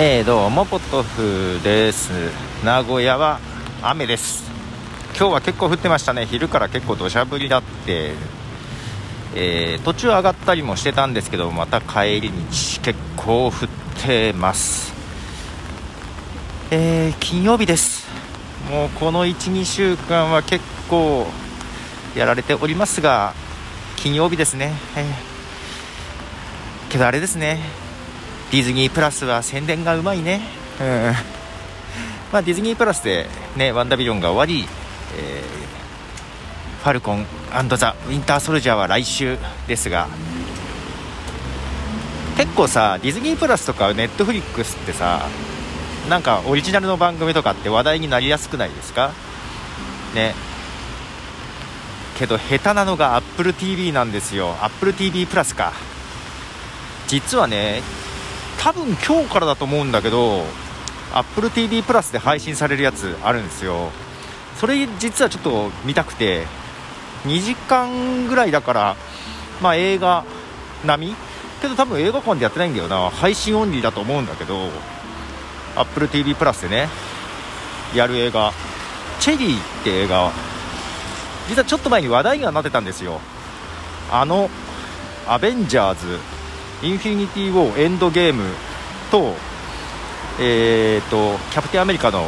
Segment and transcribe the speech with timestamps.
[0.00, 2.12] えー、どうもポトフです。
[2.64, 3.40] 名古屋は
[3.82, 4.48] 雨です。
[5.18, 6.24] 今日は結構降ってましたね。
[6.24, 8.12] 昼から結構土砂降りだって
[9.34, 12.34] えー、途中上がったりもしてたんですけどまた帰り道
[12.80, 13.52] 結構降っ
[14.00, 14.92] てます。
[16.70, 18.06] えー、金曜日です。
[18.70, 21.26] もうこの12週間は結構
[22.14, 23.34] やられておりますが
[23.96, 27.87] 金曜日ですね、えー、けどあれですね。
[28.50, 30.40] ディズニープラスは宣伝がうまいね、
[30.80, 31.12] うん。
[32.32, 34.66] まあ、ディズニープラスで、ね、ワンダビジョンが終わり、
[35.16, 37.26] えー、ファルコン
[37.76, 40.08] ザ・ウィンター・ソルジャーは来週ですが
[42.36, 45.26] 結構さディズニープラスとかネットフリックスってさ
[46.08, 49.12] なんかオリジナルの番組とかって話題になりやすくないですか？
[50.14, 50.34] ね。
[52.18, 54.54] けど下手なのが AppleTV なんですよ。
[54.54, 55.72] AppleTV プラスか。
[57.08, 57.82] 実はね
[58.58, 60.44] 多分今日からだと思うんだけど
[61.12, 63.90] AppleTV プラスで配信されるやつあるんですよ。
[64.56, 66.46] それ実はちょっと見たくて
[67.24, 68.96] 2時間ぐらいだから
[69.62, 70.24] まあ映画
[70.84, 71.16] 並み？
[71.62, 73.10] けど多分映画館でやってないんだよな。
[73.10, 74.68] 配信オンリーだと思うんだけど
[75.76, 76.88] AppleTV プラスでね
[77.94, 78.52] やる映画
[79.18, 80.30] 「チェリー」って映画。
[81.48, 83.20] 実はちょっと前に話題にはなってたんですよ。
[84.10, 84.50] あの
[85.26, 86.18] アベンジャーズ
[86.82, 88.44] インフィニティ・ウォーエンドゲーム
[89.10, 89.34] と,、
[90.40, 92.24] えーと、キャプテンアメリカの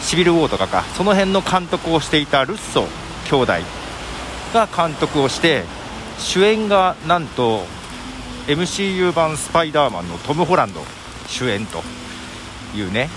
[0.00, 0.82] シビル・ウォーとかか。
[0.96, 2.86] その辺の監督をしていたルッソ
[3.30, 3.52] 兄弟
[4.54, 5.64] が監督をして
[6.18, 7.64] 主演がなんと
[8.46, 10.82] MCU 版スパイダーマンのトム・ホランド
[11.26, 11.82] 主演と
[12.74, 13.10] いうね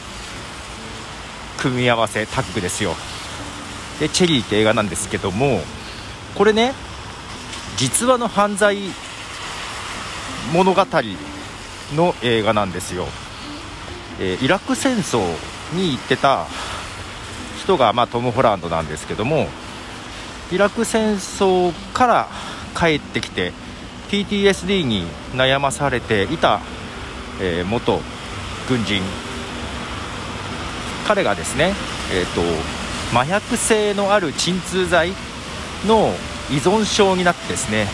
[1.57, 2.95] 組み合わせタッグですよ。
[3.99, 5.61] でチェリーって映画なんですけども
[6.35, 6.73] これね
[7.77, 8.89] 実話の犯罪
[10.53, 10.85] 物語
[11.95, 13.05] の映画なんですよ、
[14.19, 15.19] えー、イラク戦争
[15.73, 16.45] に行ってた
[17.61, 19.47] 人が、まあ、トム・ホランドなんですけども
[20.51, 22.27] イラク戦争から
[22.77, 23.51] 帰ってきて
[24.09, 26.61] PTSD に悩まされていた、
[27.41, 27.99] えー、元
[28.69, 29.01] 軍人
[31.07, 31.73] 彼がですね、
[32.13, 32.41] えーと、
[33.17, 35.11] 麻薬性のある鎮痛剤
[35.85, 36.13] の
[36.49, 37.87] 依存症になってですね、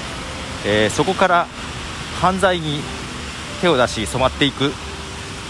[0.65, 1.47] えー、そこから
[2.23, 2.79] 犯罪に
[3.59, 4.71] 手を出し染まっていく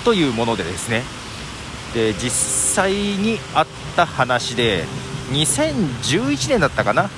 [0.04, 1.04] というものでですね。
[1.94, 4.86] で実際にあった話で
[5.34, 7.12] 2011年だったかな、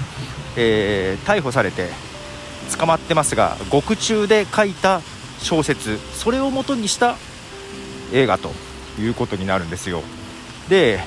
[0.58, 1.88] えー、逮捕されて
[2.78, 5.00] 捕まってますが獄中で書いた
[5.40, 7.16] 小説それをもとにした
[8.12, 8.52] 映画と
[9.00, 10.04] いうことになるんですよ。
[10.68, 11.00] で、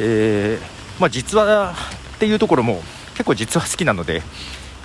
[0.00, 1.72] えー、まあ、実話
[2.16, 2.82] っていうところも
[3.12, 4.20] 結構実話好きなので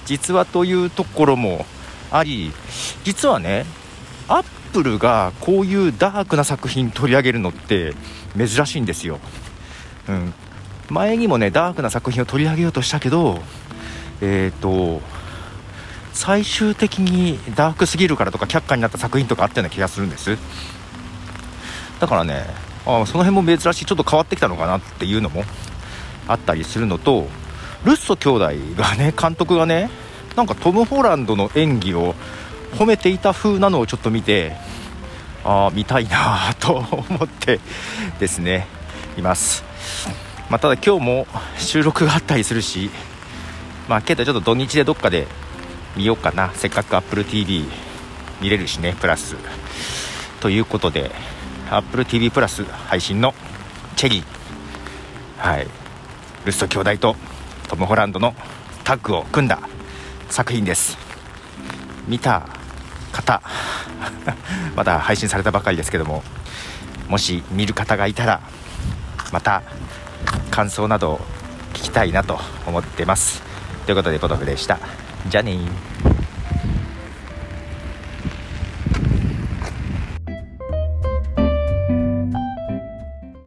[0.05, 1.65] 実話というところも
[2.13, 2.51] あり
[3.03, 3.65] 実はね
[4.27, 7.93] アップルがこういうダークな作品取り上げるのって
[8.37, 9.19] 珍しいんですよ、
[10.07, 10.33] うん、
[10.89, 13.39] 前にもねダークな作品を取り上げようとしたけど
[14.21, 15.01] えっ、ー、と
[16.13, 20.37] 最終的にダークすぎるからとか却下になった作品とかあったような気がするんです。
[21.99, 22.45] だからね
[22.85, 23.85] あその辺も珍しい。
[23.85, 25.43] ちょっと変わってきたのかなっていうのも
[26.27, 27.27] あったりするのと
[27.83, 28.45] ルッソ兄弟
[28.77, 29.89] がね監督がね
[30.35, 32.15] なんかトム・ホランドの演技を
[32.73, 34.55] 褒めていた風なのをちょっと見て
[35.43, 37.59] ああ見たいなと思って
[38.19, 38.67] ですね
[39.17, 39.63] います、
[40.49, 41.27] まあ、ただ今日も
[41.57, 42.89] 収録があったりするし
[43.87, 45.27] まあけどちょっと土日でどっかで
[45.95, 46.51] 見ようかな。
[46.53, 47.65] せっかく AppleTV
[48.41, 49.35] 見れるしねプラス。
[50.39, 51.11] ということで
[51.69, 53.33] AppleTV プラス配信の
[53.95, 54.23] チェリー。
[55.37, 55.67] はい。
[56.45, 57.15] ルスト兄弟と
[57.69, 58.33] トム・ホランドの
[58.83, 59.59] タッグを組んだ
[60.29, 60.97] 作品です。
[62.07, 62.47] 見た
[63.11, 63.41] 方
[64.75, 66.23] まだ配信されたばかりですけども
[67.07, 68.41] もし見る方がいたら
[69.31, 69.61] また
[70.51, 71.21] 感想など
[71.73, 73.41] 聞きたいなと思ってます。
[73.85, 74.79] ということでポトフでした。
[75.27, 75.57] じゃあね